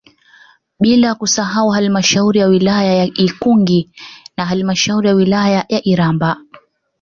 [0.79, 3.91] Bila kusahau Halamashauri ya wilaya ya Ikungi
[4.37, 6.37] na halmashauri ya wilaya Iramba